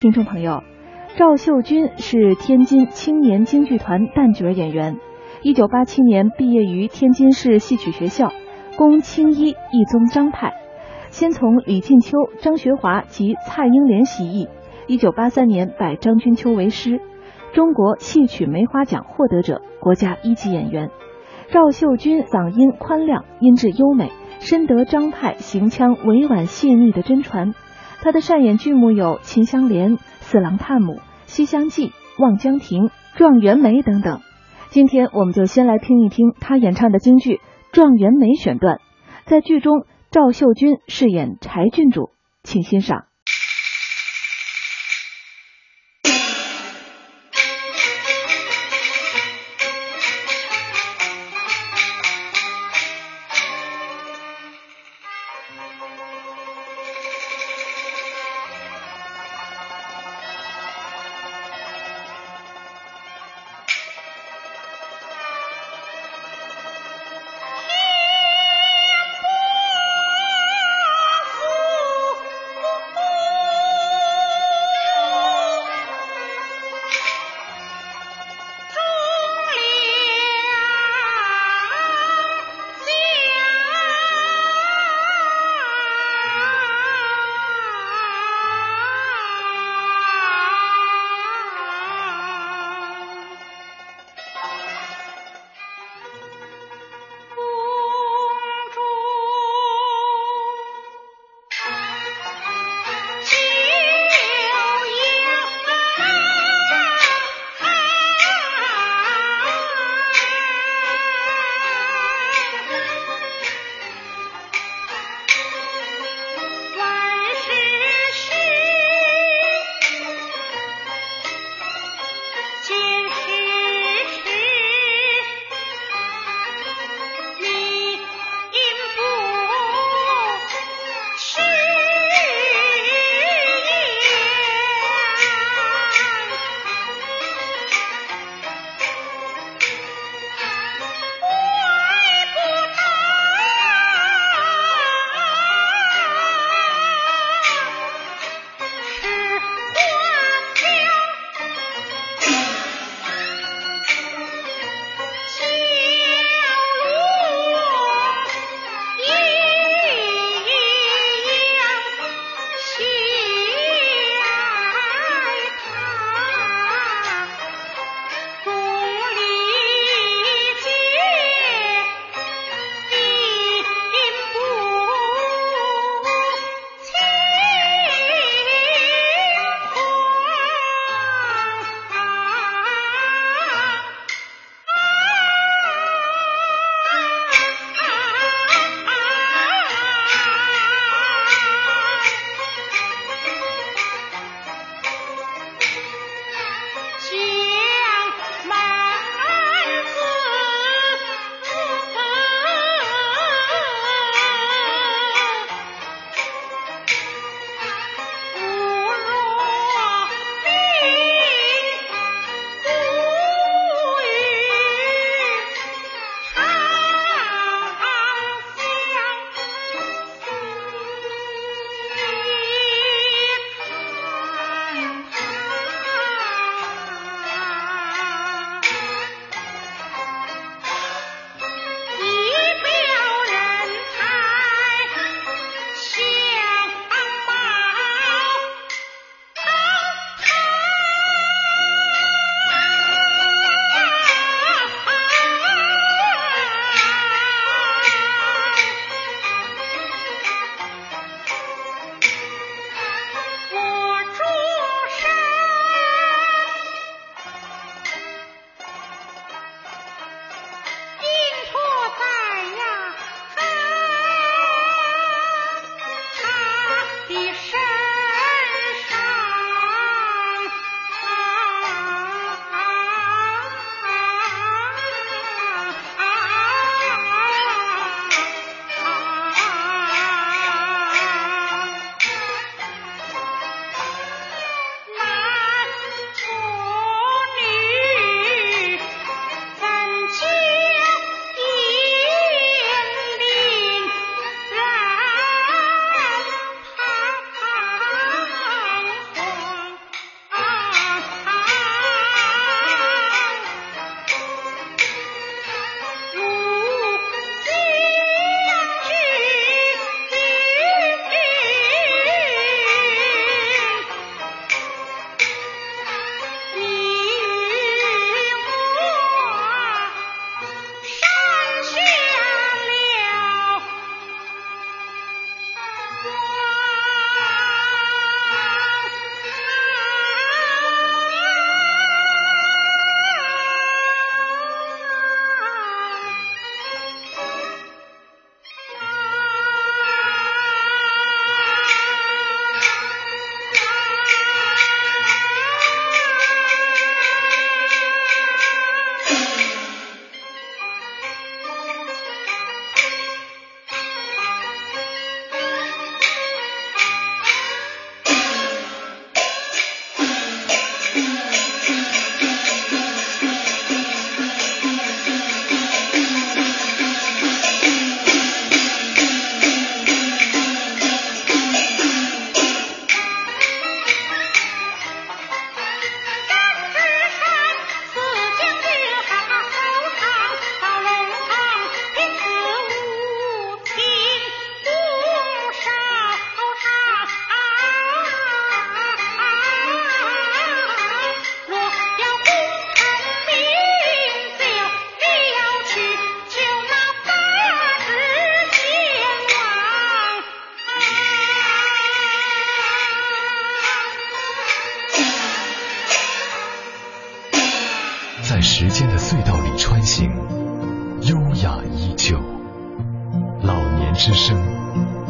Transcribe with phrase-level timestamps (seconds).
[0.00, 0.64] 听众朋友，
[1.18, 4.96] 赵秀君是天津青年京剧团旦角演员。
[5.42, 8.32] 一九八七年毕业于天津市戏曲学校，
[8.78, 10.54] 攻青衣一宗张派，
[11.10, 14.48] 先从李进秋、张学华及蔡英莲习艺。
[14.86, 17.02] 一九八三年拜张君秋为师，
[17.52, 20.90] 中国戏曲梅花奖获得者，国家一级演员。
[21.50, 27.52] 赵秀君嗓音宽亮，音质优美，深得张派行腔委婉细腻的真传。
[28.02, 30.94] 他的擅演剧目有《秦香莲》《四郎探母》
[31.26, 31.88] 《西厢记》
[32.18, 32.84] 《望江亭》
[33.16, 34.20] 《状元梅》等等。
[34.70, 37.36] 今天我们就先来听一听他演唱的京剧
[37.72, 38.80] 《状元梅》选段。
[39.26, 42.08] 在剧中，赵秀君饰演柴郡主，
[42.42, 43.04] 请欣赏。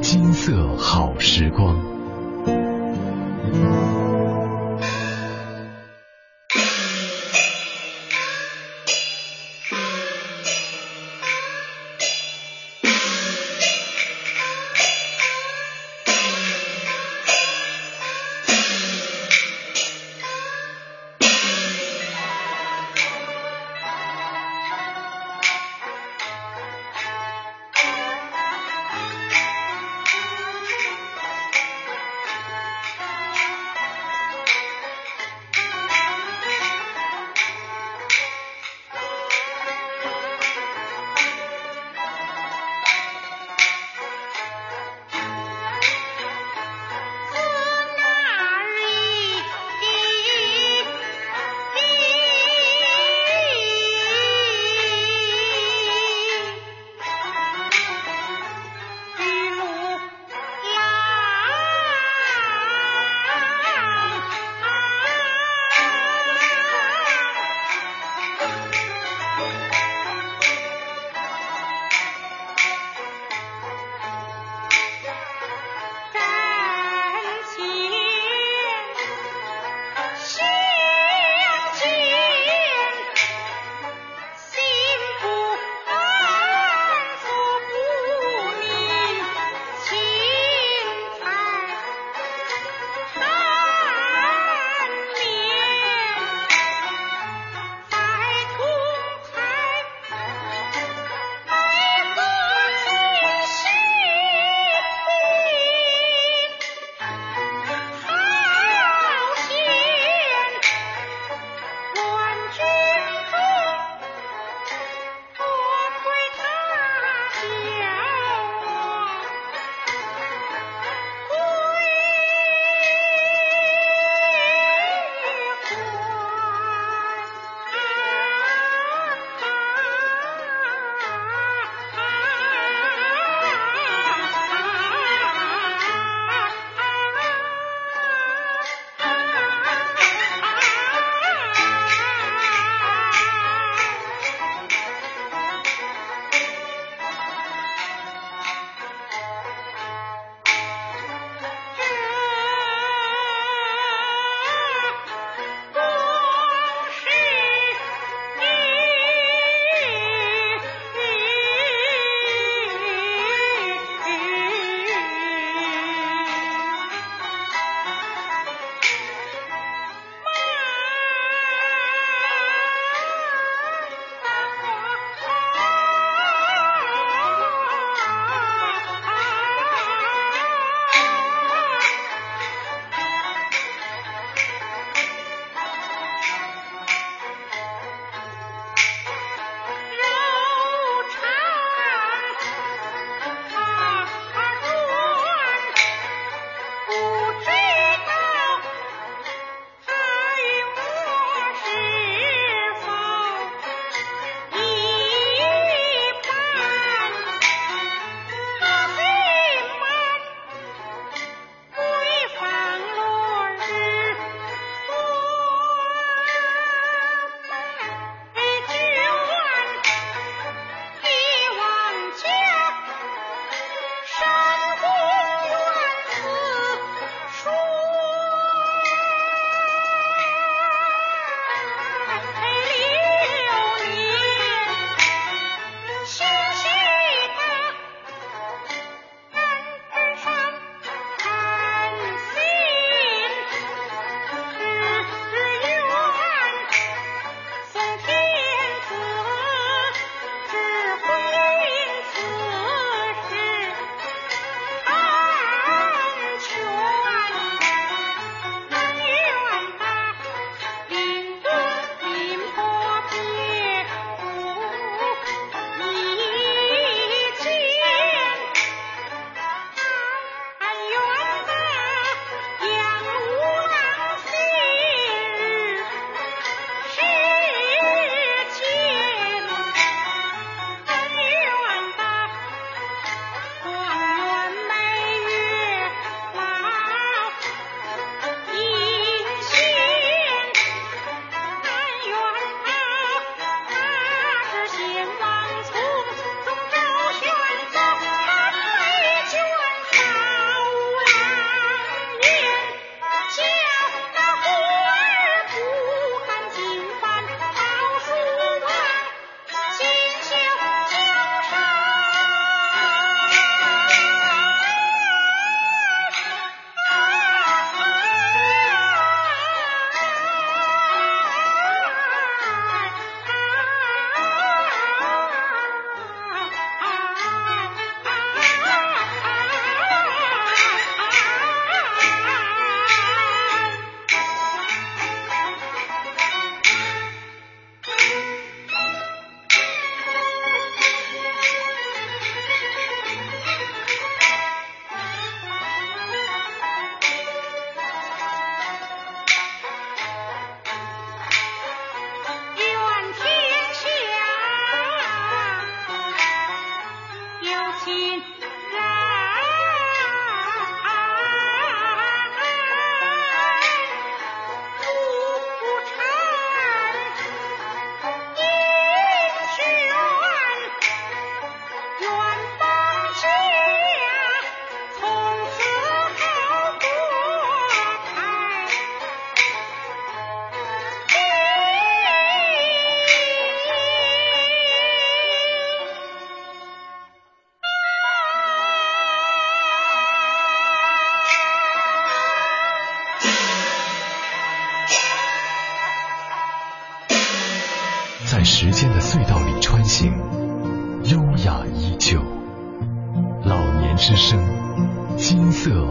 [0.00, 1.94] 金色好时光。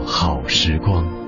[0.02, 1.23] 好时光。